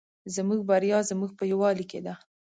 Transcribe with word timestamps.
زموږ 0.35 0.59
بریا 0.69 0.99
زموږ 1.11 1.31
په 1.39 1.43
یوالي 1.51 1.85
کې 1.91 1.99
ده 2.05 2.13